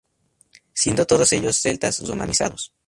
[0.73, 2.73] Siendo todos ellos celtas romanizados.